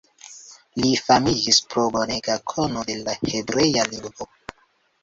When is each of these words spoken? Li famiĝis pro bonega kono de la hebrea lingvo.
Li 0.83 0.89
famiĝis 1.09 1.59
pro 1.75 1.85
bonega 1.99 2.39
kono 2.55 2.87
de 2.91 2.97
la 3.07 3.17
hebrea 3.35 3.89
lingvo. 3.95 4.31